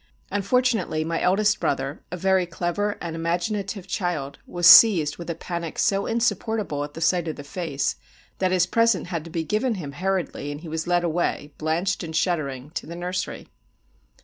[0.31, 5.77] Unfortunately my eldest brother, a very clever and imaginative child, was seized with a panic
[5.77, 7.97] so insupportable at the sight of the face,
[8.39, 12.01] that his present had to be given him hurriedly, and he was led away, blanched
[12.03, 13.47] and shuddering, to the nursery.